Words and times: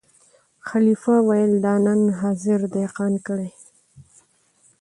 خلیفه 0.67 1.13
ویل 1.27 1.53
دا 1.65 1.73
نن 1.85 2.01
حاضر 2.19 2.59
دهقان 2.73 3.13
کړی 3.27 3.49